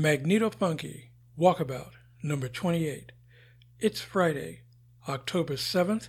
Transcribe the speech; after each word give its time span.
Magnetofunky, 0.00 1.08
Walkabout, 1.38 1.90
number 2.22 2.48
28. 2.48 3.12
It's 3.80 4.00
Friday, 4.00 4.62
October 5.06 5.56
7th, 5.56 6.08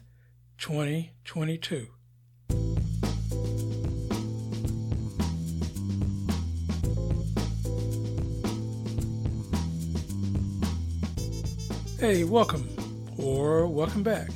2022. 0.57 1.87
Hey, 11.99 12.23
welcome, 12.23 12.69
or 13.17 13.67
welcome 13.67 14.03
back. 14.03 14.29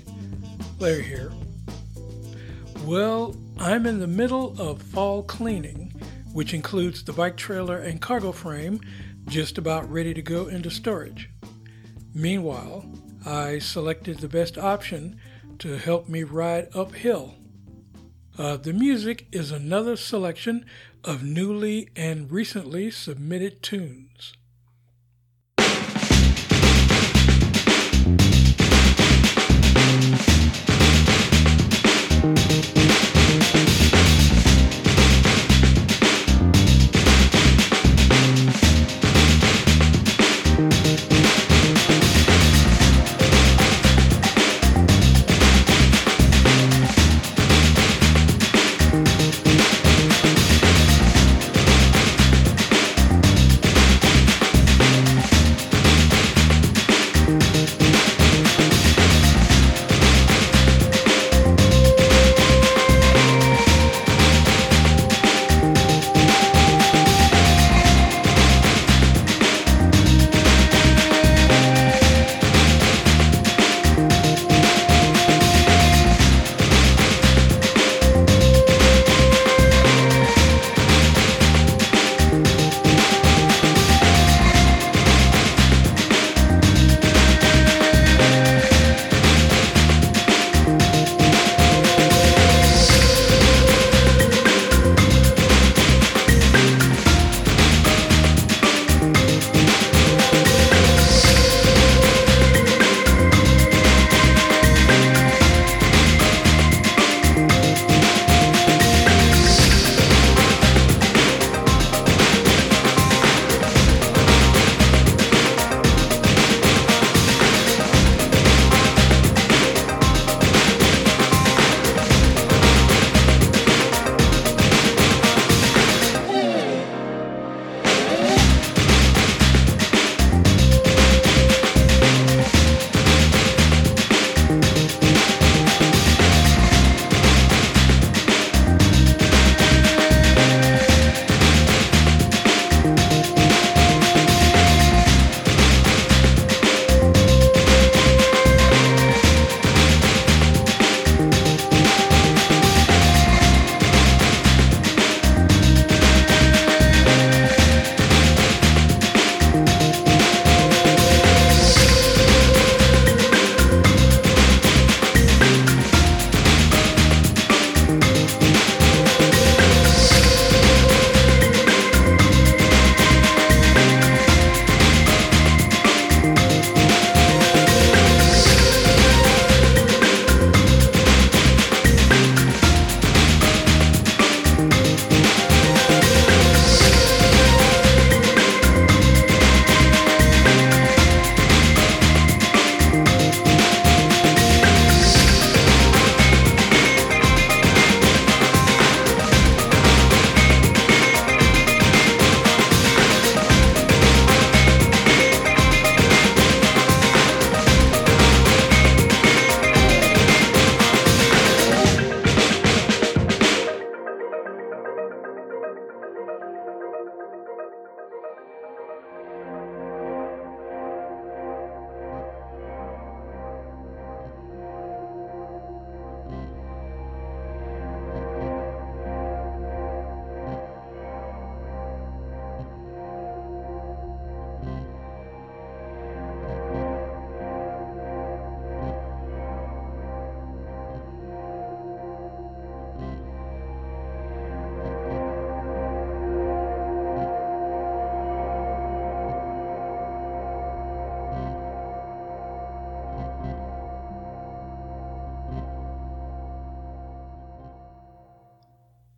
Larry 0.80 1.04
here. 1.04 1.32
Well, 2.84 3.38
I'm 3.58 3.86
in 3.86 4.02
the 4.02 4.08
middle 4.08 4.54
of 4.60 4.82
fall 4.82 5.24
cleaning, 5.24 5.94
which 6.34 6.54
includes 6.54 7.06
the 7.06 7.14
bike 7.14 7.38
trailer 7.38 7.78
and 7.78 8.02
cargo 8.02 8.34
frame 8.34 8.82
just 9.28 9.58
about 9.58 9.90
ready 9.92 10.14
to 10.14 10.22
go 10.22 10.48
into 10.48 10.70
storage. 10.70 11.30
Meanwhile, 12.14 12.86
I 13.26 13.60
selected 13.60 14.20
the 14.20 14.30
best 14.30 14.58
option 14.58 15.20
to 15.60 15.78
help 15.78 16.08
me 16.08 16.24
ride 16.24 16.70
uphill. 16.74 17.36
Uh, 18.38 18.58
the 18.58 18.74
music 18.74 19.28
is 19.32 19.52
another 19.52 19.96
selection 19.96 20.66
of 21.04 21.24
newly 21.24 21.90
and 21.96 22.32
recently 22.32 22.92
submitted 22.92 23.64
tunes. 23.64 24.34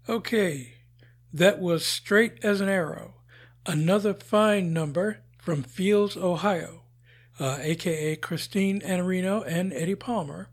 Okay, 0.09 0.75
that 1.33 1.59
was 1.59 1.85
Straight 1.85 2.41
as 2.41 2.61
an 2.61 2.69
Arrow, 2.69 3.15
another 3.65 4.13
fine 4.13 4.71
number 4.71 5.17
from 5.37 5.63
Fields, 5.63 6.15
Ohio, 6.15 6.83
uh, 7.41 7.57
aka 7.59 8.15
Christine 8.15 8.79
Anarino 8.79 9.43
and 9.45 9.73
Eddie 9.73 9.95
Palmer, 9.95 10.47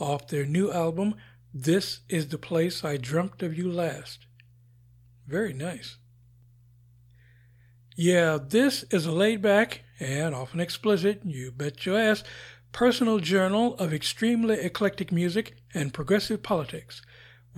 off 0.00 0.26
their 0.26 0.44
new 0.44 0.72
album, 0.72 1.14
This 1.54 2.00
is 2.08 2.26
the 2.28 2.38
Place 2.38 2.82
I 2.82 2.96
Dreamt 2.96 3.40
of 3.40 3.56
You 3.56 3.70
Last. 3.70 4.26
Very 5.28 5.52
nice. 5.52 5.98
Yeah, 7.94 8.36
this 8.44 8.82
is 8.90 9.06
a 9.06 9.12
laid 9.12 9.40
back 9.40 9.82
and 10.00 10.34
often 10.34 10.58
explicit, 10.58 11.20
you 11.24 11.52
bet 11.52 11.86
your 11.86 11.96
ass, 11.96 12.24
personal 12.72 13.20
journal 13.20 13.76
of 13.76 13.94
extremely 13.94 14.56
eclectic 14.58 15.12
music 15.12 15.56
and 15.72 15.94
progressive 15.94 16.42
politics, 16.42 17.00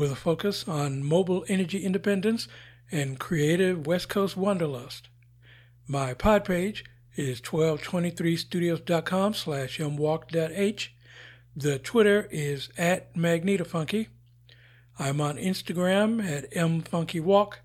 with 0.01 0.11
a 0.11 0.17
focus 0.17 0.67
on 0.67 1.05
mobile 1.05 1.45
energy 1.47 1.85
independence 1.85 2.49
and 2.91 3.21
creative 3.21 3.87
West 3.87 4.09
Coast 4.09 4.35
wanderlust. 4.35 5.11
My 5.87 6.15
pod 6.15 6.47
page 6.47 6.87
is 7.17 7.43
1223studios.com 7.43 9.35
slash 9.35 9.77
mwalk.h. 9.77 10.95
The 11.55 11.79
Twitter 11.81 12.27
is 12.31 12.71
at 12.79 13.15
magnetofunky. 13.15 14.07
I'm 14.99 15.21
on 15.21 15.37
Instagram 15.37 16.25
at 16.25 16.51
mfunkywalk. 16.53 17.57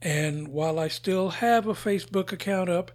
And 0.00 0.48
while 0.48 0.80
I 0.80 0.88
still 0.88 1.28
have 1.30 1.68
a 1.68 1.74
Facebook 1.74 2.32
account 2.32 2.70
up, 2.70 2.90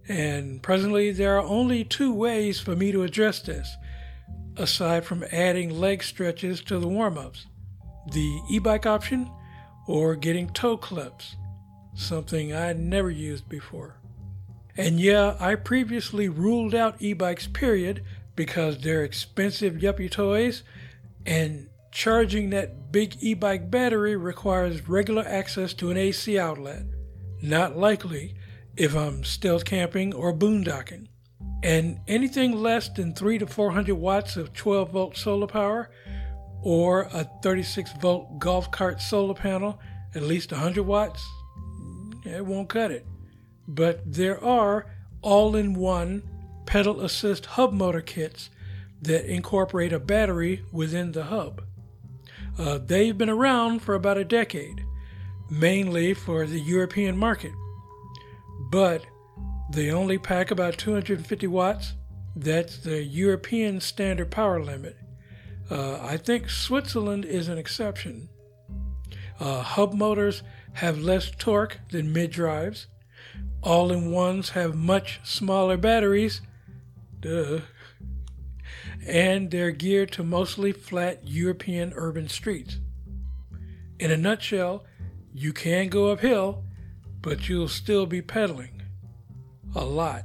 And 0.08 0.62
presently, 0.62 1.12
there 1.12 1.36
are 1.36 1.44
only 1.44 1.84
two 1.84 2.10
ways 2.14 2.58
for 2.58 2.74
me 2.74 2.92
to 2.92 3.02
address 3.02 3.40
this 3.42 3.76
aside 4.56 5.04
from 5.04 5.24
adding 5.30 5.68
leg 5.68 6.02
stretches 6.02 6.62
to 6.62 6.78
the 6.78 6.88
warm 6.88 7.18
ups 7.18 7.46
the 8.10 8.40
e 8.48 8.58
bike 8.58 8.86
option 8.86 9.30
or 9.86 10.16
getting 10.16 10.48
toe 10.48 10.78
clips, 10.78 11.36
something 11.94 12.54
I 12.54 12.72
never 12.72 13.10
used 13.10 13.50
before. 13.50 13.96
And 14.78 14.98
yeah, 14.98 15.36
I 15.38 15.56
previously 15.56 16.30
ruled 16.30 16.74
out 16.74 16.96
e 17.00 17.12
bikes, 17.12 17.48
period, 17.48 18.02
because 18.34 18.78
they're 18.78 19.04
expensive 19.04 19.74
yuppie 19.74 20.10
toys, 20.10 20.62
and 21.26 21.68
charging 21.94 22.50
that 22.50 22.90
big 22.90 23.16
e 23.20 23.34
bike 23.34 23.70
battery 23.70 24.16
requires 24.16 24.88
regular 24.88 25.24
access 25.26 25.72
to 25.72 25.92
an 25.92 25.96
AC 25.96 26.36
outlet. 26.36 26.82
Not 27.40 27.78
likely 27.78 28.34
if 28.76 28.96
I'm 28.96 29.22
stealth 29.22 29.64
camping 29.64 30.12
or 30.12 30.34
boondocking. 30.34 31.06
And 31.62 32.00
anything 32.08 32.60
less 32.60 32.88
than 32.88 33.14
3 33.14 33.38
to 33.38 33.46
400 33.46 33.94
watts 33.94 34.36
of 34.36 34.52
12 34.52 34.90
volt 34.90 35.16
solar 35.16 35.46
power 35.46 35.88
or 36.62 37.02
a 37.12 37.30
36 37.42 37.92
volt 38.00 38.40
golf 38.40 38.72
cart 38.72 39.00
solar 39.00 39.34
panel, 39.34 39.78
at 40.16 40.22
least 40.22 40.50
100 40.50 40.82
watts, 40.82 41.24
mm, 41.56 42.26
it 42.26 42.44
won't 42.44 42.68
cut 42.68 42.90
it. 42.90 43.06
But 43.68 44.00
there 44.04 44.42
are 44.42 44.86
all 45.22 45.54
in 45.54 45.74
one 45.74 46.28
pedal 46.66 47.02
assist 47.02 47.46
hub 47.46 47.72
motor 47.72 48.00
kits 48.00 48.50
that 49.00 49.32
incorporate 49.32 49.92
a 49.92 50.00
battery 50.00 50.64
within 50.72 51.12
the 51.12 51.24
hub. 51.24 51.62
Uh, 52.58 52.78
they've 52.78 53.16
been 53.18 53.30
around 53.30 53.80
for 53.80 53.94
about 53.94 54.16
a 54.16 54.24
decade, 54.24 54.84
mainly 55.50 56.14
for 56.14 56.46
the 56.46 56.60
European 56.60 57.16
market. 57.16 57.52
But 58.70 59.04
they 59.70 59.90
only 59.90 60.18
pack 60.18 60.50
about 60.50 60.78
250 60.78 61.46
watts. 61.46 61.94
That's 62.36 62.78
the 62.78 63.02
European 63.02 63.80
standard 63.80 64.30
power 64.30 64.62
limit. 64.62 64.96
Uh, 65.70 65.98
I 66.00 66.16
think 66.16 66.50
Switzerland 66.50 67.24
is 67.24 67.48
an 67.48 67.58
exception. 67.58 68.28
Uh, 69.40 69.62
hub 69.62 69.94
motors 69.94 70.42
have 70.74 70.98
less 70.98 71.30
torque 71.30 71.78
than 71.90 72.12
mid 72.12 72.30
drives. 72.30 72.86
All 73.62 73.90
in 73.90 74.12
ones 74.12 74.50
have 74.50 74.74
much 74.74 75.20
smaller 75.24 75.76
batteries. 75.76 76.42
Duh. 77.20 77.60
And 79.06 79.50
they're 79.50 79.70
geared 79.70 80.12
to 80.12 80.24
mostly 80.24 80.72
flat 80.72 81.26
European 81.26 81.92
urban 81.94 82.28
streets. 82.28 82.78
In 83.98 84.10
a 84.10 84.16
nutshell, 84.16 84.84
you 85.32 85.52
can 85.52 85.88
go 85.88 86.10
uphill, 86.10 86.64
but 87.20 87.48
you'll 87.48 87.68
still 87.68 88.06
be 88.06 88.22
pedaling 88.22 88.82
a 89.74 89.84
lot. 89.84 90.24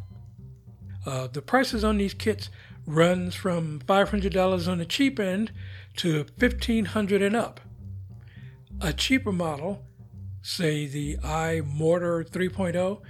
Uh, 1.06 1.28
the 1.28 1.42
prices 1.42 1.84
on 1.84 1.98
these 1.98 2.14
kits 2.14 2.50
runs 2.86 3.36
from 3.36 3.80
$500 3.88 4.68
on 4.68 4.78
the 4.78 4.86
cheap 4.86 5.20
end 5.20 5.52
to 5.98 6.26
$1,500 6.26 7.26
and 7.26 7.36
up. 7.36 7.60
A 8.82 8.94
cheaper 8.94 9.32
model, 9.32 9.84
say 10.42 10.88
the 10.88 11.18
iMortar 11.18 12.28
3.0, 12.30 13.02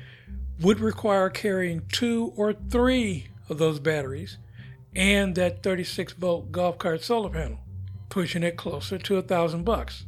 would 0.61 0.79
require 0.79 1.29
carrying 1.29 1.83
two 1.91 2.33
or 2.35 2.53
three 2.53 3.27
of 3.47 3.57
those 3.57 3.79
batteries 3.79 4.37
and 4.95 5.35
that 5.35 5.63
36 5.63 6.13
volt 6.13 6.51
golf 6.51 6.77
cart 6.77 7.03
solar 7.03 7.29
panel, 7.29 7.59
pushing 8.09 8.43
it 8.43 8.57
closer 8.57 8.97
to 8.97 9.17
a 9.17 9.21
thousand 9.21 9.63
bucks. 9.63 10.05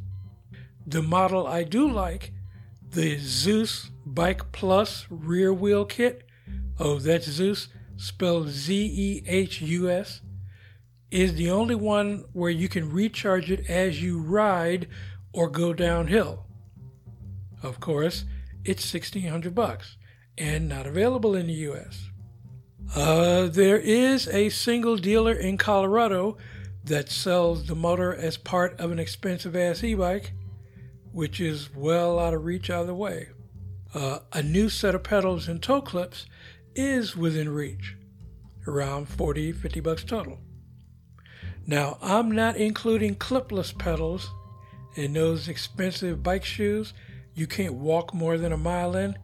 The 0.86 1.02
model 1.02 1.46
I 1.46 1.64
do 1.64 1.88
like, 1.88 2.32
the 2.90 3.16
Zehus 3.16 3.90
Bike 4.04 4.52
Plus 4.52 5.06
rear 5.08 5.52
wheel 5.52 5.84
kit. 5.84 6.24
Oh, 6.78 6.98
that's 6.98 7.28
Zehus, 7.28 7.68
spelled 7.96 8.48
Z 8.48 8.74
E 8.74 9.22
H 9.26 9.60
U 9.60 9.88
S, 9.90 10.20
is 11.10 11.34
the 11.34 11.50
only 11.50 11.74
one 11.74 12.24
where 12.32 12.50
you 12.50 12.68
can 12.68 12.90
recharge 12.90 13.50
it 13.50 13.68
as 13.68 14.02
you 14.02 14.20
ride 14.20 14.88
or 15.32 15.48
go 15.48 15.72
downhill. 15.72 16.46
Of 17.62 17.78
course, 17.78 18.24
it's 18.64 18.92
1600 18.92 19.54
bucks 19.54 19.96
and 20.36 20.68
not 20.68 20.86
available 20.86 21.34
in 21.34 21.46
the 21.46 21.52
US. 21.70 22.08
Uh, 22.94 23.46
there 23.46 23.78
is 23.78 24.28
a 24.28 24.48
single 24.50 24.96
dealer 24.96 25.32
in 25.32 25.56
Colorado 25.56 26.36
that 26.84 27.10
sells 27.10 27.66
the 27.66 27.74
motor 27.74 28.14
as 28.14 28.36
part 28.36 28.78
of 28.78 28.90
an 28.90 28.98
expensive 28.98 29.56
ass 29.56 29.82
e 29.82 29.94
bike, 29.94 30.32
which 31.12 31.40
is 31.40 31.74
well 31.74 32.18
out 32.18 32.34
of 32.34 32.44
reach 32.44 32.70
either 32.70 32.94
way. 32.94 33.28
Uh, 33.94 34.20
a 34.32 34.42
new 34.42 34.68
set 34.68 34.94
of 34.94 35.02
pedals 35.02 35.48
and 35.48 35.62
toe 35.62 35.80
clips 35.80 36.26
is 36.74 37.16
within 37.16 37.48
reach, 37.48 37.96
around 38.66 39.08
40, 39.08 39.52
50 39.52 39.80
bucks 39.80 40.04
total. 40.04 40.38
Now, 41.66 41.98
I'm 42.02 42.30
not 42.32 42.56
including 42.56 43.16
clipless 43.16 43.76
pedals 43.76 44.30
and 44.96 45.14
those 45.14 45.48
expensive 45.48 46.22
bike 46.22 46.44
shoes 46.44 46.92
you 47.34 47.46
can't 47.46 47.74
walk 47.74 48.12
more 48.12 48.36
than 48.36 48.52
a 48.52 48.58
mile 48.58 48.94
in? 48.96 49.16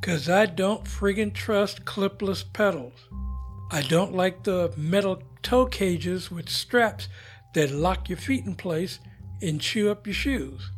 Because 0.00 0.28
I 0.28 0.46
don't 0.46 0.84
friggin' 0.84 1.34
trust 1.34 1.84
clipless 1.84 2.44
pedals. 2.52 3.08
I 3.70 3.82
don't 3.82 4.14
like 4.14 4.44
the 4.44 4.72
metal 4.76 5.22
toe 5.42 5.66
cages 5.66 6.30
with 6.30 6.48
straps 6.48 7.08
that 7.54 7.70
lock 7.70 8.08
your 8.08 8.18
feet 8.18 8.44
in 8.44 8.54
place 8.54 9.00
and 9.42 9.60
chew 9.60 9.90
up 9.90 10.06
your 10.06 10.14
shoes. 10.14 10.70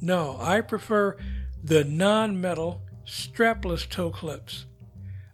No, 0.00 0.36
I 0.40 0.60
prefer 0.60 1.16
the 1.62 1.84
non 1.84 2.40
metal 2.40 2.82
strapless 3.06 3.88
toe 3.88 4.10
clips. 4.10 4.66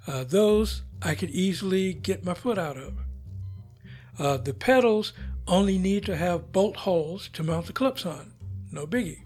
Uh, 0.06 0.24
those 0.24 0.82
I 1.02 1.14
could 1.14 1.30
easily 1.30 1.94
get 1.94 2.24
my 2.24 2.34
foot 2.34 2.58
out 2.58 2.76
of. 2.76 2.94
Uh, 4.18 4.36
the 4.36 4.52
pedals 4.52 5.12
only 5.46 5.78
need 5.78 6.04
to 6.06 6.16
have 6.16 6.52
bolt 6.52 6.76
holes 6.76 7.28
to 7.32 7.42
mount 7.42 7.66
the 7.66 7.72
clips 7.72 8.04
on. 8.04 8.32
No 8.70 8.86
biggie. 8.86 9.22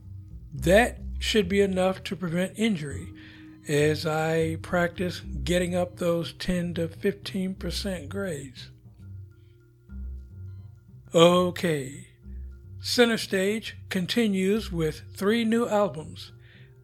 That 0.54 1.00
should 1.18 1.48
be 1.48 1.60
enough 1.60 2.04
to 2.04 2.16
prevent 2.16 2.58
injury 2.58 3.12
as 3.68 4.06
I 4.06 4.56
practice 4.62 5.20
getting 5.20 5.74
up 5.74 5.96
those 5.96 6.32
10 6.32 6.74
to 6.74 6.88
15% 6.88 8.08
grades. 8.08 8.70
Okay, 11.14 12.08
Center 12.80 13.18
Stage 13.18 13.76
continues 13.90 14.72
with 14.72 15.02
three 15.14 15.44
new 15.44 15.68
albums, 15.68 16.32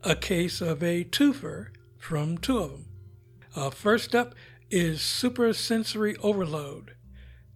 a 0.05 0.15
case 0.15 0.61
of 0.61 0.83
a 0.83 1.05
twofer 1.05 1.69
from 1.99 2.39
two 2.39 2.59
of 2.59 2.71
them. 2.71 2.85
Uh, 3.57 3.71
first 3.71 4.15
up 4.15 4.35
is 4.71 5.01
Supersensory 5.01 6.15
Overload, 6.19 6.95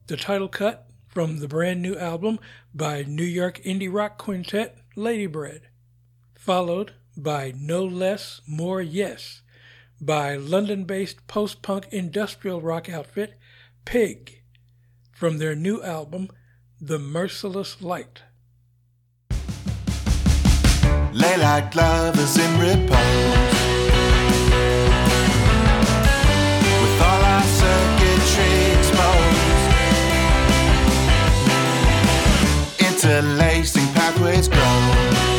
the 0.07 0.17
title 0.17 0.49
cut 0.49 0.89
from 1.07 1.39
the 1.39 1.49
brand 1.49 1.83
new 1.83 1.95
album 1.97 2.41
by 2.75 3.03
New 3.03 3.23
York 3.23 3.61
indie 3.65 3.93
rock 3.93 4.17
quintet 4.17 4.79
Ladybread, 4.97 5.69
followed 6.35 6.95
by 7.17 7.53
No 7.57 7.85
Less, 7.85 8.41
More 8.47 8.83
Yes 8.83 9.43
by 10.03 10.35
London 10.35 10.83
based 10.83 11.29
post 11.29 11.63
punk 11.63 11.87
industrial 11.93 12.61
rock 12.61 12.91
outfit 12.91 13.39
Pig 13.85 14.43
from 15.13 15.39
their 15.39 15.55
new 15.55 15.81
album 15.81 16.29
The 16.81 16.99
Merciless 16.99 17.81
Light. 17.81 18.23
Lay 21.13 21.37
like 21.37 21.73
lovers 21.75 22.37
in 22.37 22.59
repose. 22.59 22.91
With 26.83 27.01
all 27.01 27.23
our 27.23 27.45
circuitry 27.45 28.55
exposed. 28.77 29.69
Interlacing 32.81 33.87
pathways 33.95 34.49
grow. 34.49 35.32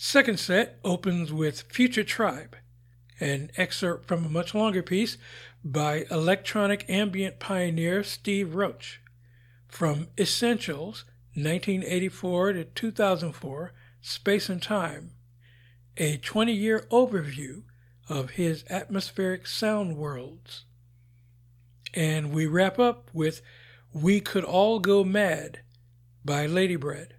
Second 0.00 0.38
set 0.38 0.78
opens 0.84 1.32
with 1.32 1.62
Future 1.62 2.04
Tribe, 2.04 2.54
an 3.18 3.50
excerpt 3.56 4.06
from 4.06 4.24
a 4.24 4.28
much 4.28 4.54
longer 4.54 4.80
piece 4.80 5.18
by 5.64 6.06
electronic 6.08 6.88
ambient 6.88 7.40
pioneer 7.40 8.04
Steve 8.04 8.54
Roach 8.54 9.00
from 9.66 10.06
Essentials 10.16 11.04
1984 11.34 12.52
to 12.52 12.64
2004 12.64 13.72
Space 14.00 14.48
and 14.48 14.62
Time, 14.62 15.14
a 15.96 16.16
20 16.16 16.52
year 16.52 16.86
overview 16.92 17.64
of 18.08 18.30
his 18.30 18.64
atmospheric 18.70 19.48
sound 19.48 19.96
worlds. 19.96 20.64
And 21.92 22.32
we 22.32 22.46
wrap 22.46 22.78
up 22.78 23.10
with 23.12 23.42
We 23.92 24.20
Could 24.20 24.44
All 24.44 24.78
Go 24.78 25.02
Mad 25.02 25.62
by 26.24 26.46
Ladybread. 26.46 27.14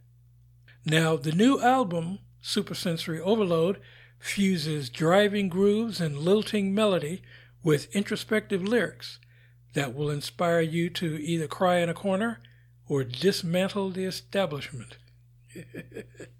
Now, 0.85 1.17
the 1.17 1.33
new 1.33 1.59
album, 1.61 2.19
Supersensory 2.41 3.19
Overload, 3.19 3.79
fuses 4.19 4.89
driving 4.89 5.49
grooves 5.49 6.01
and 6.01 6.17
lilting 6.17 6.73
melody 6.73 7.21
with 7.63 7.93
introspective 7.95 8.63
lyrics 8.63 9.19
that 9.73 9.93
will 9.93 10.09
inspire 10.09 10.61
you 10.61 10.89
to 10.89 11.21
either 11.21 11.47
cry 11.47 11.77
in 11.77 11.89
a 11.89 11.93
corner 11.93 12.39
or 12.87 13.03
dismantle 13.03 13.91
the 13.91 14.05
establishment. 14.05 14.97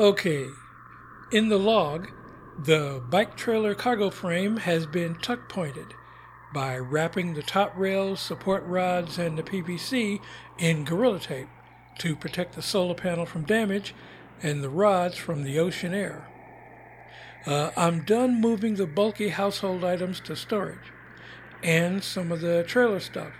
Okay, 0.00 0.46
in 1.30 1.50
the 1.50 1.58
log, 1.58 2.08
the 2.58 3.02
bike 3.10 3.36
trailer 3.36 3.74
cargo 3.74 4.08
frame 4.08 4.56
has 4.56 4.86
been 4.86 5.14
tuck 5.16 5.46
pointed 5.50 5.88
by 6.54 6.78
wrapping 6.78 7.34
the 7.34 7.42
top 7.42 7.74
rails, 7.76 8.18
support 8.18 8.64
rods, 8.64 9.18
and 9.18 9.36
the 9.36 9.42
PVC 9.42 10.18
in 10.56 10.86
Gorilla 10.86 11.20
Tape 11.20 11.48
to 11.98 12.16
protect 12.16 12.54
the 12.54 12.62
solar 12.62 12.94
panel 12.94 13.26
from 13.26 13.42
damage 13.42 13.94
and 14.42 14.64
the 14.64 14.70
rods 14.70 15.18
from 15.18 15.42
the 15.42 15.58
ocean 15.58 15.92
air. 15.92 16.26
Uh, 17.44 17.70
I'm 17.76 18.00
done 18.00 18.40
moving 18.40 18.76
the 18.76 18.86
bulky 18.86 19.28
household 19.28 19.84
items 19.84 20.18
to 20.20 20.34
storage 20.34 20.94
and 21.62 22.02
some 22.02 22.32
of 22.32 22.40
the 22.40 22.64
trailer 22.66 23.00
stuff, 23.00 23.34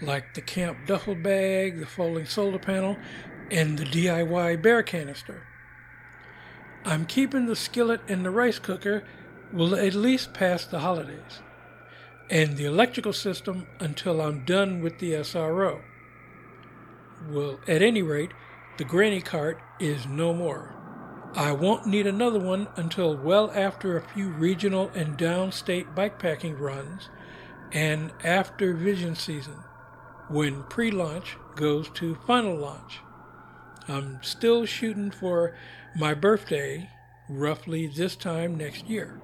like 0.00 0.34
the 0.34 0.42
camp 0.42 0.78
duffel 0.84 1.14
bag, 1.14 1.78
the 1.78 1.86
folding 1.86 2.26
solar 2.26 2.58
panel, 2.58 2.96
and 3.52 3.78
the 3.78 3.84
DIY 3.84 4.60
bear 4.60 4.82
canister. 4.82 5.46
I'm 6.84 7.06
keeping 7.06 7.46
the 7.46 7.56
skillet 7.56 8.00
and 8.08 8.24
the 8.24 8.30
rice 8.30 8.58
cooker 8.58 9.04
will 9.52 9.74
at 9.74 9.94
least 9.94 10.32
pass 10.32 10.64
the 10.64 10.80
holidays, 10.80 11.40
and 12.30 12.56
the 12.56 12.64
electrical 12.64 13.12
system 13.12 13.66
until 13.78 14.20
I'm 14.20 14.44
done 14.44 14.80
with 14.80 14.98
the 14.98 15.12
SRO. 15.12 15.80
Well, 17.28 17.60
at 17.68 17.82
any 17.82 18.02
rate, 18.02 18.32
the 18.78 18.84
granny 18.84 19.20
cart 19.20 19.60
is 19.78 20.06
no 20.06 20.32
more. 20.32 20.74
I 21.34 21.52
won't 21.52 21.86
need 21.86 22.06
another 22.06 22.40
one 22.40 22.68
until 22.76 23.16
well 23.16 23.50
after 23.54 23.96
a 23.96 24.02
few 24.02 24.28
regional 24.28 24.90
and 24.94 25.16
downstate 25.16 25.94
bikepacking 25.94 26.58
runs 26.58 27.08
and 27.70 28.12
after 28.22 28.74
vision 28.74 29.14
season, 29.14 29.56
when 30.28 30.64
pre 30.64 30.90
launch 30.90 31.36
goes 31.54 31.88
to 31.90 32.16
final 32.26 32.56
launch. 32.56 33.00
I'm 33.88 34.22
still 34.22 34.66
shooting 34.66 35.10
for 35.10 35.54
my 35.94 36.14
birthday, 36.14 36.88
roughly 37.28 37.86
this 37.86 38.16
time 38.16 38.56
next 38.56 38.88
year. 38.88 39.20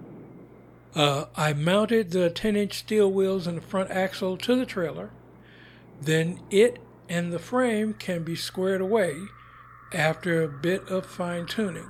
Uh, 0.94 1.26
I 1.36 1.52
mounted 1.52 2.10
the 2.10 2.30
10 2.30 2.56
inch 2.56 2.78
steel 2.78 3.10
wheels 3.10 3.46
in 3.46 3.56
the 3.56 3.60
front 3.60 3.90
axle 3.90 4.36
to 4.38 4.56
the 4.56 4.66
trailer. 4.66 5.10
Then 6.00 6.40
it 6.50 6.78
and 7.08 7.32
the 7.32 7.38
frame 7.38 7.94
can 7.94 8.22
be 8.22 8.36
squared 8.36 8.80
away 8.80 9.16
after 9.92 10.42
a 10.42 10.48
bit 10.48 10.86
of 10.88 11.06
fine 11.06 11.46
tuning. 11.46 11.88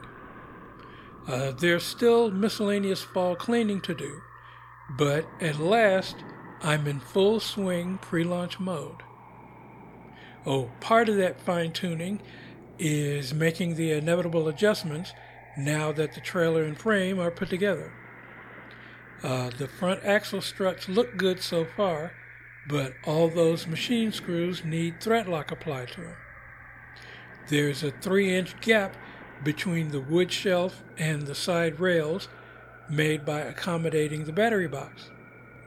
Uh, 1.26 1.50
there's 1.52 1.82
still 1.82 2.30
miscellaneous 2.30 3.02
fall 3.02 3.36
cleaning 3.36 3.80
to 3.82 3.94
do, 3.94 4.22
but 4.96 5.26
at 5.40 5.58
last 5.58 6.16
I'm 6.62 6.86
in 6.86 7.00
full 7.00 7.40
swing 7.40 7.98
pre 7.98 8.24
launch 8.24 8.58
mode. 8.58 9.02
Oh, 10.46 10.70
part 10.80 11.08
of 11.08 11.16
that 11.16 11.40
fine 11.40 11.72
tuning 11.72 12.20
is 12.78 13.34
making 13.34 13.74
the 13.74 13.92
inevitable 13.92 14.48
adjustments 14.48 15.12
now 15.56 15.92
that 15.92 16.14
the 16.14 16.20
trailer 16.20 16.62
and 16.62 16.78
frame 16.78 17.18
are 17.18 17.30
put 17.30 17.50
together. 17.50 17.92
Uh, 19.22 19.50
the 19.58 19.66
front 19.66 20.04
axle 20.04 20.40
struts 20.40 20.88
look 20.88 21.16
good 21.16 21.40
so 21.40 21.64
far, 21.64 22.12
but 22.68 22.92
all 23.04 23.28
those 23.28 23.66
machine 23.66 24.12
screws 24.12 24.64
need 24.64 25.00
thread 25.00 25.26
lock 25.26 25.50
applied 25.50 25.88
to 25.88 26.00
them. 26.00 26.16
There's 27.48 27.82
a 27.82 27.90
3 27.90 28.36
inch 28.36 28.60
gap 28.60 28.96
between 29.42 29.90
the 29.90 30.00
wood 30.00 30.30
shelf 30.30 30.82
and 30.96 31.22
the 31.22 31.34
side 31.34 31.80
rails 31.80 32.28
made 32.88 33.24
by 33.24 33.40
accommodating 33.40 34.24
the 34.24 34.32
battery 34.32 34.68
box, 34.68 35.10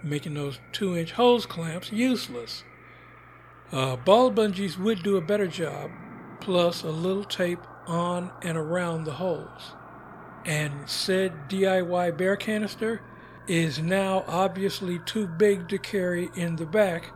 making 0.03 0.35
those 0.35 0.59
2 0.71 0.97
inch 0.97 1.13
hose 1.13 1.45
clamps 1.45 1.91
useless. 1.91 2.63
Uh, 3.71 3.95
ball 3.95 4.31
bungees 4.31 4.77
would 4.77 5.01
do 5.03 5.17
a 5.17 5.21
better 5.21 5.47
job, 5.47 5.91
plus 6.41 6.83
a 6.83 6.89
little 6.89 7.23
tape 7.23 7.65
on 7.87 8.31
and 8.41 8.57
around 8.57 9.03
the 9.03 9.13
holes. 9.13 9.73
And 10.45 10.89
said 10.89 11.49
DIY 11.49 12.17
bear 12.17 12.35
canister 12.35 13.01
is 13.47 13.79
now 13.79 14.23
obviously 14.27 14.99
too 14.99 15.27
big 15.27 15.69
to 15.69 15.77
carry 15.77 16.29
in 16.35 16.55
the 16.55 16.65
back 16.65 17.11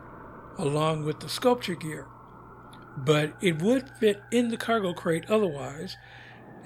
along 0.58 1.04
with 1.04 1.20
the 1.20 1.28
sculpture 1.28 1.74
gear. 1.74 2.06
But 2.96 3.34
it 3.42 3.60
would 3.60 3.90
fit 4.00 4.22
in 4.30 4.48
the 4.48 4.56
cargo 4.56 4.94
crate 4.94 5.24
otherwise, 5.28 5.96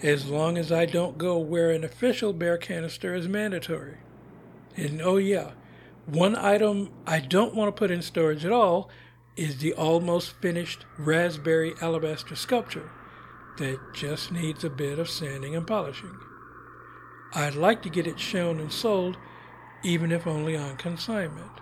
as 0.03 0.27
long 0.27 0.57
as 0.57 0.70
I 0.70 0.87
don't 0.87 1.18
go 1.18 1.38
where 1.38 1.70
an 1.70 1.83
official 1.83 2.33
bear 2.33 2.57
canister 2.57 3.14
is 3.14 3.27
mandatory. 3.27 3.99
And 4.77 5.03
oh, 5.03 5.16
yeah, 5.16 5.51
one 6.07 6.37
item 6.37 6.90
I 7.07 7.20
don't 7.20 7.55
want 7.55 7.75
to 7.75 7.79
put 7.79 7.90
in 7.90 8.03
storage 8.03 8.44
at 8.44 8.53
all 8.53 8.88
is 9.40 9.57
the 9.57 9.72
almost 9.72 10.33
finished 10.42 10.85
raspberry 10.98 11.72
alabaster 11.81 12.37
sculpture 12.37 12.90
that 13.57 13.81
just 13.94 14.31
needs 14.31 14.62
a 14.64 14.68
bit 14.68 14.98
of 14.98 15.09
sanding 15.09 15.57
and 15.57 15.66
polishing. 15.66 16.14
I'd 17.33 17.55
like 17.55 17.81
to 17.85 17.88
get 17.88 18.07
it 18.07 18.20
shown 18.20 18.61
and 18.61 18.70
sold, 18.70 19.16
even 19.83 20.12
if 20.12 20.26
only 20.26 20.59
on 20.59 20.76
consignment. 20.76 21.53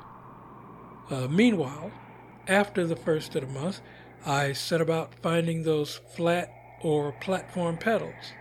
Uh, 1.09 1.29
meanwhile, 1.29 1.93
after 2.49 2.85
the 2.85 2.97
first 2.97 3.37
of 3.37 3.43
the 3.43 3.61
month, 3.61 3.81
I 4.27 4.55
set 4.55 4.81
about 4.81 5.15
finding 5.23 5.63
those 5.63 6.01
flat 6.17 6.53
or 6.83 7.13
platform 7.13 7.77
pedals. 7.77 8.33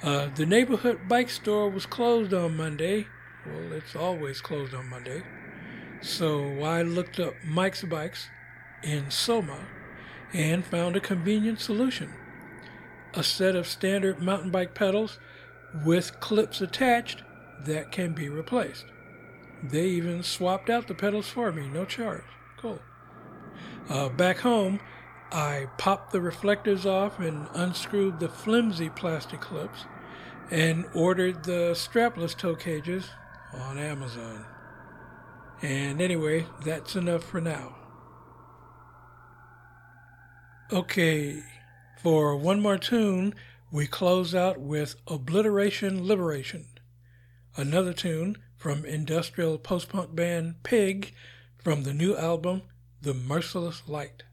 Uh, 0.00 0.28
the 0.36 0.46
neighborhood 0.46 1.08
bike 1.08 1.30
store 1.30 1.68
was 1.68 1.86
closed 1.86 2.32
on 2.32 2.56
Monday. 2.56 3.08
Well, 3.44 3.72
it's 3.72 3.96
always 3.96 4.40
closed 4.40 4.74
on 4.74 4.88
Monday. 4.88 5.24
So 6.02 6.60
I 6.62 6.82
looked 6.82 7.18
up 7.18 7.34
Mike's 7.44 7.82
Bikes 7.82 8.28
in 8.86 9.10
Soma 9.10 9.66
and 10.32 10.64
found 10.64 10.96
a 10.96 11.00
convenient 11.00 11.60
solution. 11.60 12.12
A 13.14 13.22
set 13.22 13.56
of 13.56 13.66
standard 13.66 14.22
mountain 14.22 14.50
bike 14.50 14.74
pedals 14.74 15.18
with 15.84 16.20
clips 16.20 16.60
attached 16.60 17.22
that 17.64 17.90
can 17.90 18.12
be 18.12 18.28
replaced. 18.28 18.86
They 19.62 19.86
even 19.86 20.22
swapped 20.22 20.70
out 20.70 20.86
the 20.86 20.94
pedals 20.94 21.28
for 21.28 21.50
me, 21.50 21.68
no 21.68 21.84
charge. 21.84 22.24
Cool. 22.58 22.80
Uh, 23.88 24.08
back 24.10 24.38
home, 24.38 24.80
I 25.32 25.66
popped 25.78 26.12
the 26.12 26.20
reflectors 26.20 26.86
off 26.86 27.18
and 27.18 27.48
unscrewed 27.54 28.20
the 28.20 28.28
flimsy 28.28 28.90
plastic 28.90 29.40
clips 29.40 29.86
and 30.50 30.84
ordered 30.94 31.44
the 31.44 31.72
strapless 31.72 32.36
toe 32.36 32.54
cages 32.54 33.08
on 33.52 33.78
Amazon. 33.78 34.44
And 35.62 36.00
anyway, 36.00 36.46
that's 36.64 36.94
enough 36.94 37.24
for 37.24 37.40
now. 37.40 37.74
Okay, 40.72 41.44
for 42.02 42.34
one 42.34 42.60
more 42.60 42.76
tune, 42.76 43.36
we 43.70 43.86
close 43.86 44.34
out 44.34 44.58
with 44.58 44.96
Obliteration 45.06 46.04
Liberation, 46.04 46.66
another 47.56 47.92
tune 47.92 48.38
from 48.56 48.84
industrial 48.84 49.58
post 49.58 49.90
punk 49.90 50.16
band 50.16 50.64
Pig 50.64 51.14
from 51.56 51.84
the 51.84 51.94
new 51.94 52.16
album 52.16 52.62
The 53.00 53.14
Merciless 53.14 53.84
Light. 53.86 54.24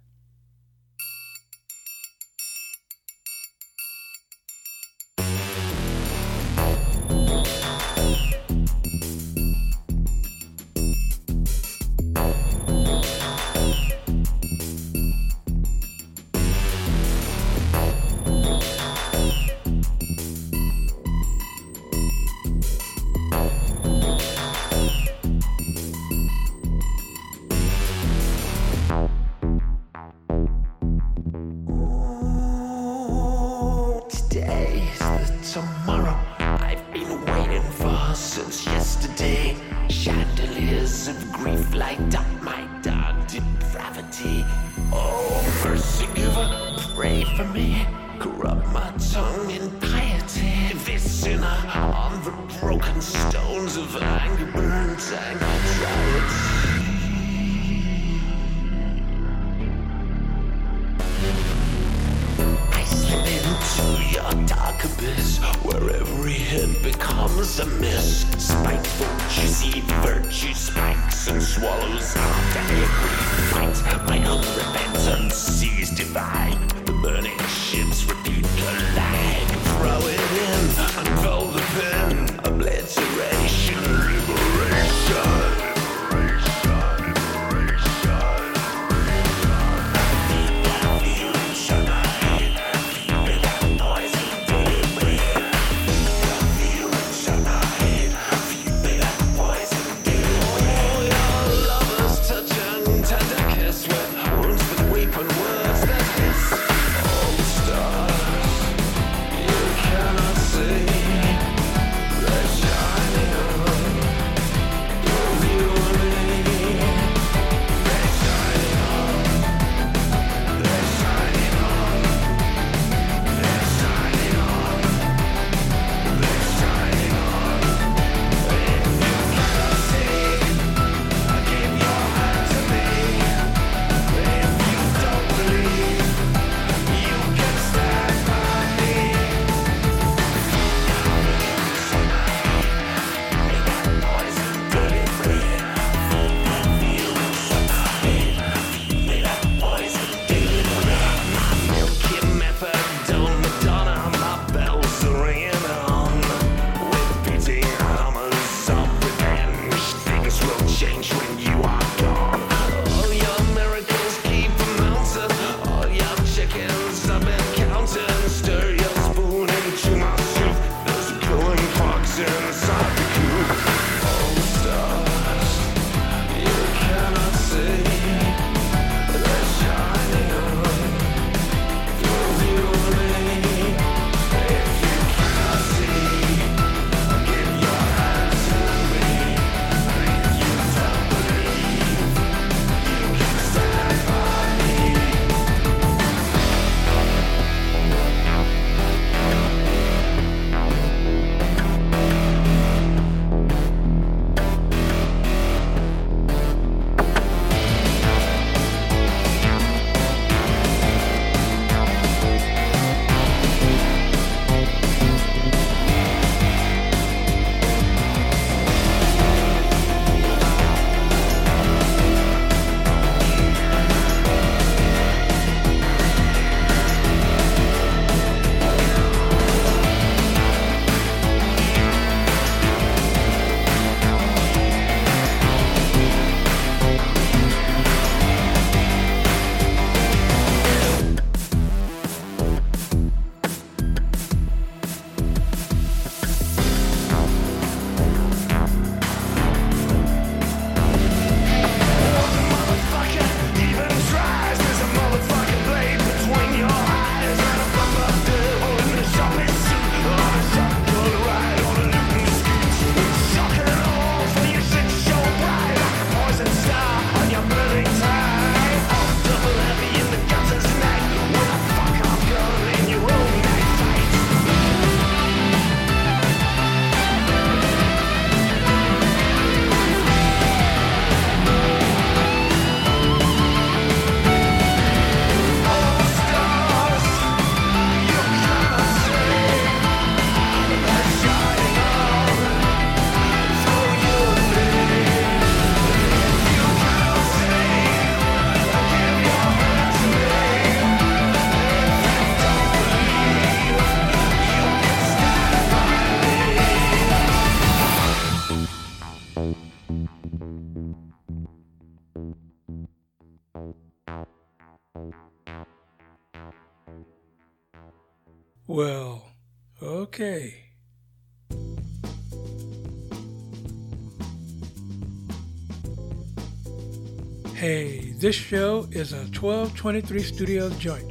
Hey, 327.64 328.12
this 328.18 328.36
show 328.36 328.90
is 328.92 329.14
a 329.14 329.20
1223 329.20 330.22
Studios 330.22 330.78
joint. 330.80 331.10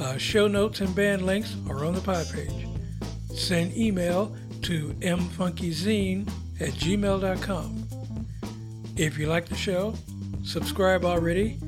Uh, 0.00 0.16
show 0.16 0.48
notes 0.48 0.80
and 0.80 0.94
band 0.94 1.26
links 1.26 1.54
are 1.68 1.84
on 1.84 1.92
the 1.92 2.00
pod 2.00 2.26
page. 2.32 2.66
Send 3.36 3.76
email 3.76 4.34
to 4.62 4.94
mfunkyzine 5.00 6.26
at 6.60 6.70
gmail.com. 6.70 7.88
If 8.96 9.18
you 9.18 9.26
like 9.26 9.50
the 9.50 9.54
show, 9.54 9.92
subscribe 10.42 11.04
already. 11.04 11.58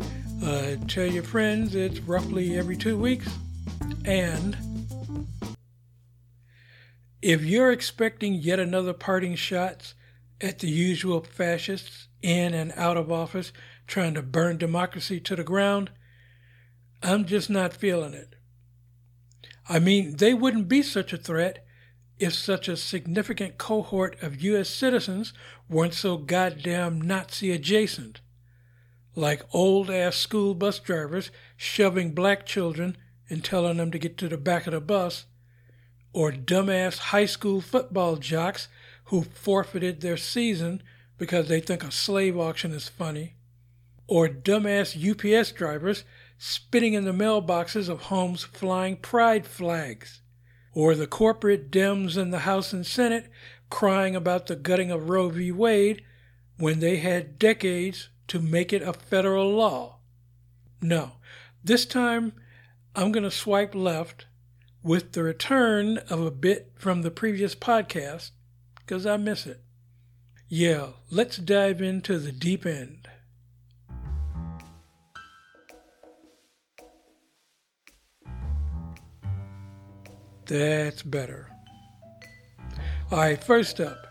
Uh, 0.42 0.76
tell 0.88 1.04
your 1.04 1.22
friends 1.22 1.74
it's 1.74 2.00
roughly 2.00 2.56
every 2.56 2.78
two 2.78 2.96
weeks. 2.96 3.28
And 4.06 4.56
if 7.20 7.44
you're 7.44 7.72
expecting 7.72 8.36
yet 8.36 8.58
another 8.58 8.94
parting 8.94 9.34
shots 9.34 9.92
at 10.40 10.60
the 10.60 10.68
usual 10.70 11.20
fascists 11.20 12.08
in 12.22 12.54
and 12.54 12.72
out 12.76 12.96
of 12.96 13.12
office 13.12 13.52
trying 13.92 14.14
to 14.14 14.22
burn 14.22 14.56
democracy 14.56 15.20
to 15.20 15.36
the 15.36 15.44
ground, 15.44 15.90
I'm 17.02 17.26
just 17.26 17.50
not 17.50 17.74
feeling 17.74 18.14
it. 18.14 18.36
I 19.68 19.80
mean, 19.80 20.16
they 20.16 20.32
wouldn't 20.32 20.66
be 20.66 20.82
such 20.82 21.12
a 21.12 21.18
threat 21.18 21.62
if 22.18 22.32
such 22.32 22.68
a 22.68 22.76
significant 22.78 23.58
cohort 23.58 24.16
of 24.22 24.40
U.S. 24.40 24.70
citizens 24.70 25.34
weren't 25.68 25.92
so 25.92 26.16
goddamn 26.16 27.02
Nazi 27.02 27.50
adjacent. 27.50 28.22
Like 29.14 29.42
old 29.52 29.90
ass 29.90 30.16
school 30.16 30.54
bus 30.54 30.78
drivers 30.78 31.30
shoving 31.58 32.14
black 32.14 32.46
children 32.46 32.96
and 33.28 33.44
telling 33.44 33.76
them 33.76 33.90
to 33.90 33.98
get 33.98 34.16
to 34.16 34.28
the 34.28 34.38
back 34.38 34.66
of 34.66 34.72
the 34.72 34.80
bus, 34.80 35.26
or 36.14 36.32
dumbass 36.32 36.96
high 36.96 37.26
school 37.26 37.60
football 37.60 38.16
jocks 38.16 38.68
who 39.04 39.20
forfeited 39.22 40.00
their 40.00 40.16
season 40.16 40.82
because 41.18 41.48
they 41.48 41.60
think 41.60 41.84
a 41.84 41.90
slave 41.90 42.38
auction 42.38 42.72
is 42.72 42.88
funny, 42.88 43.34
or 44.12 44.28
dumbass 44.28 44.92
UPS 44.94 45.52
drivers 45.52 46.04
spitting 46.36 46.92
in 46.92 47.06
the 47.06 47.12
mailboxes 47.12 47.88
of 47.88 48.02
homes 48.02 48.42
flying 48.42 48.94
pride 48.94 49.46
flags, 49.46 50.20
or 50.74 50.94
the 50.94 51.06
corporate 51.06 51.70
Dems 51.70 52.18
in 52.18 52.30
the 52.30 52.40
House 52.40 52.74
and 52.74 52.86
Senate 52.86 53.30
crying 53.70 54.14
about 54.14 54.48
the 54.48 54.54
gutting 54.54 54.90
of 54.90 55.08
Roe 55.08 55.30
v. 55.30 55.50
Wade 55.50 56.02
when 56.58 56.80
they 56.80 56.98
had 56.98 57.38
decades 57.38 58.10
to 58.28 58.38
make 58.38 58.70
it 58.70 58.82
a 58.82 58.92
federal 58.92 59.50
law. 59.50 59.96
No, 60.82 61.12
this 61.64 61.86
time 61.86 62.34
I'm 62.94 63.12
going 63.12 63.24
to 63.24 63.30
swipe 63.30 63.74
left 63.74 64.26
with 64.82 65.12
the 65.12 65.22
return 65.22 65.96
of 66.10 66.20
a 66.20 66.30
bit 66.30 66.72
from 66.74 67.00
the 67.00 67.10
previous 67.10 67.54
podcast 67.54 68.32
because 68.76 69.06
I 69.06 69.16
miss 69.16 69.46
it. 69.46 69.62
Yeah, 70.50 70.88
let's 71.10 71.38
dive 71.38 71.80
into 71.80 72.18
the 72.18 72.32
deep 72.32 72.66
end. 72.66 73.08
That's 80.46 81.02
better. 81.02 81.50
All 83.10 83.18
right, 83.18 83.42
first 83.42 83.80
up, 83.80 84.06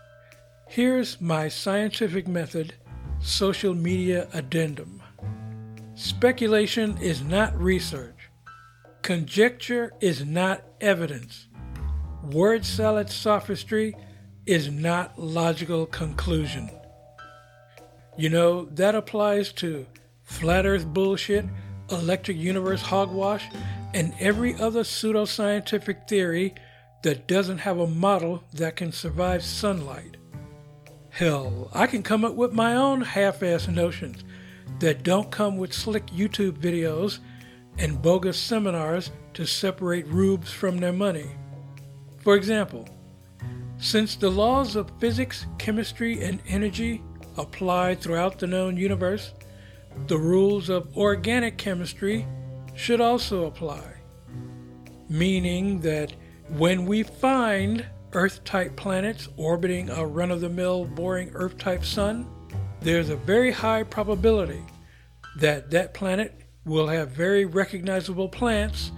here's 0.68 1.20
my 1.20 1.48
scientific 1.48 2.26
method 2.26 2.74
social 3.20 3.74
media 3.74 4.28
addendum. 4.32 5.02
Speculation 5.94 6.96
is 6.98 7.22
not 7.22 7.56
research. 7.60 8.30
Conjecture 9.02 9.92
is 10.00 10.24
not 10.24 10.62
evidence. 10.80 11.48
Word 12.22 12.64
salad 12.64 13.10
sophistry 13.10 13.94
is 14.46 14.70
not 14.70 15.18
logical 15.18 15.86
conclusion. 15.86 16.70
You 18.16 18.28
know, 18.28 18.64
that 18.66 18.94
applies 18.94 19.52
to 19.54 19.86
flat 20.22 20.66
earth 20.66 20.86
bullshit, 20.86 21.44
electric 21.90 22.36
universe 22.36 22.82
hogwash, 22.82 23.44
and 23.94 24.14
every 24.18 24.54
other 24.54 24.82
pseudoscientific 24.82 26.08
theory 26.08 26.54
that 27.02 27.26
doesn't 27.26 27.58
have 27.58 27.78
a 27.78 27.86
model 27.86 28.44
that 28.52 28.76
can 28.76 28.92
survive 28.92 29.42
sunlight. 29.42 30.16
Hell, 31.10 31.70
I 31.74 31.86
can 31.86 32.02
come 32.02 32.24
up 32.24 32.34
with 32.34 32.52
my 32.52 32.74
own 32.74 33.02
half 33.02 33.40
assed 33.40 33.68
notions 33.68 34.24
that 34.78 35.02
don't 35.02 35.30
come 35.30 35.58
with 35.58 35.72
slick 35.72 36.06
YouTube 36.06 36.58
videos 36.58 37.18
and 37.78 38.00
bogus 38.00 38.38
seminars 38.38 39.10
to 39.34 39.46
separate 39.46 40.06
rubes 40.06 40.50
from 40.50 40.78
their 40.78 40.92
money. 40.92 41.30
For 42.22 42.36
example, 42.36 42.88
since 43.78 44.14
the 44.14 44.30
laws 44.30 44.76
of 44.76 44.92
physics, 45.00 45.46
chemistry, 45.58 46.22
and 46.22 46.40
energy 46.46 47.02
apply 47.36 47.96
throughout 47.96 48.38
the 48.38 48.46
known 48.46 48.76
universe, 48.76 49.32
the 50.06 50.18
rules 50.18 50.68
of 50.68 50.96
organic 50.96 51.58
chemistry 51.58 52.26
should 52.74 53.00
also 53.00 53.46
apply. 53.46 53.82
Meaning 55.08 55.80
that 55.80 56.12
when 56.48 56.86
we 56.86 57.02
find 57.02 57.86
Earth 58.12 58.44
type 58.44 58.76
planets 58.76 59.28
orbiting 59.36 59.88
a 59.90 60.06
run 60.06 60.30
of 60.30 60.40
the 60.40 60.48
mill 60.48 60.84
boring 60.84 61.30
Earth 61.34 61.56
type 61.58 61.84
sun, 61.84 62.26
there's 62.80 63.10
a 63.10 63.16
very 63.16 63.50
high 63.50 63.82
probability 63.82 64.62
that 65.36 65.70
that 65.70 65.94
planet 65.94 66.42
will 66.64 66.88
have 66.88 67.10
very 67.10 67.44
recognizable 67.44 68.28
plants 68.28 68.92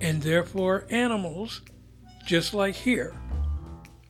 and 0.00 0.22
therefore 0.22 0.86
animals, 0.90 1.60
just 2.26 2.54
like 2.54 2.74
here, 2.74 3.14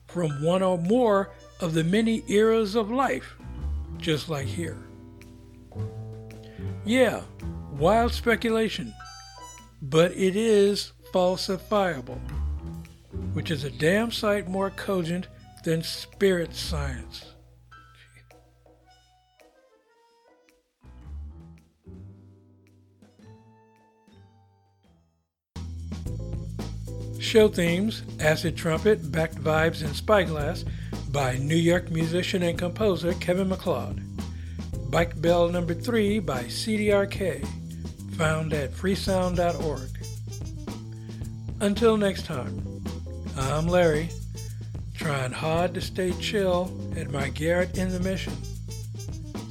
from 0.07 0.41
one 0.43 0.61
or 0.61 0.77
more 0.77 1.31
of 1.59 1.73
the 1.73 1.83
many 1.83 2.23
eras 2.27 2.75
of 2.75 2.89
life, 2.89 3.35
just 3.97 4.29
like 4.29 4.47
here. 4.47 4.77
Yeah, 6.85 7.21
wild 7.77 8.11
speculation, 8.11 8.93
but 9.81 10.11
it 10.11 10.35
is 10.35 10.93
falsifiable, 11.13 12.19
which 13.33 13.51
is 13.51 13.63
a 13.63 13.69
damn 13.69 14.11
sight 14.11 14.47
more 14.47 14.71
cogent 14.71 15.27
than 15.63 15.83
spirit 15.83 16.55
science. 16.55 17.25
Show 27.19 27.49
themes 27.49 28.03
Acid 28.19 28.55
Trumpet, 28.55 29.11
Backed 29.11 29.35
Vibes, 29.35 29.83
and 29.83 29.95
Spyglass 29.95 30.63
by 31.09 31.37
New 31.37 31.57
York 31.57 31.91
musician 31.91 32.41
and 32.41 32.57
composer 32.57 33.13
Kevin 33.15 33.49
MacLeod. 33.49 34.01
Bike 34.89 35.21
Bell 35.21 35.49
Number 35.49 35.73
3 35.73 36.19
by 36.19 36.43
CDRK, 36.43 37.45
found 38.17 38.51
at 38.51 38.71
freesound.org. 38.71 39.89
Until 41.59 41.97
next 41.97 42.25
time, 42.25 42.83
I'm 43.37 43.67
Larry, 43.67 44.09
trying 44.95 45.31
hard 45.31 45.75
to 45.75 45.81
stay 45.81 46.11
chill 46.13 46.75
at 46.95 47.11
my 47.11 47.29
garret 47.29 47.77
in 47.77 47.89
the 47.89 47.99
Mission, 47.99 48.33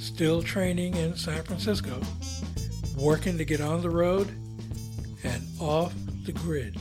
still 0.00 0.42
training 0.42 0.96
in 0.96 1.14
San 1.16 1.44
Francisco, 1.44 2.00
working 2.96 3.38
to 3.38 3.44
get 3.44 3.60
on 3.60 3.82
the 3.82 3.90
road 3.90 4.28
and 5.22 5.46
off 5.60 5.94
the 6.24 6.32
grid. 6.32 6.74